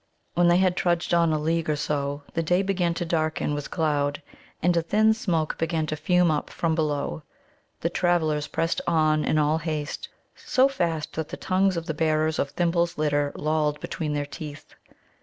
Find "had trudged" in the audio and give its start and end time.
0.57-1.13